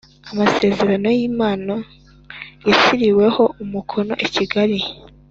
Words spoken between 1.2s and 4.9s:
Impano yashyiriweho umukono i Kigali